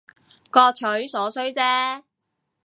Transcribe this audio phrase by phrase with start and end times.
[0.49, 1.61] 各取所需姐